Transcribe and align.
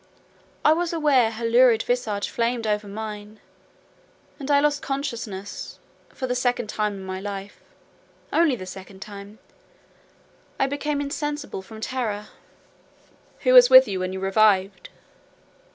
I 0.65 0.73
was 0.73 0.93
aware 0.93 1.29
her 1.29 1.45
lurid 1.45 1.83
visage 1.83 2.27
flamed 2.27 2.65
over 2.65 2.87
mine, 2.87 3.39
and 4.39 4.49
I 4.49 4.59
lost 4.59 4.81
consciousness: 4.81 5.77
for 6.09 6.25
the 6.25 6.33
second 6.33 6.69
time 6.69 6.95
in 6.95 7.03
my 7.05 7.19
life—only 7.19 8.55
the 8.55 8.65
second 8.65 9.03
time—I 9.03 10.65
became 10.65 11.01
insensible 11.01 11.61
from 11.61 11.81
terror." 11.81 12.29
"Who 13.41 13.53
was 13.53 13.69
with 13.69 13.87
you 13.87 13.99
when 13.99 14.11
you 14.11 14.19
revived?" 14.19 14.89